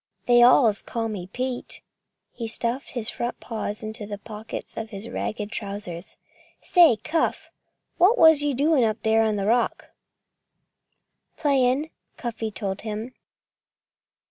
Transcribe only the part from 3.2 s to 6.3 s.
paws into the pockets of his ragged trousers.